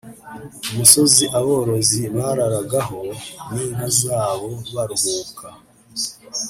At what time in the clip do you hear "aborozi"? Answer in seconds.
1.39-2.01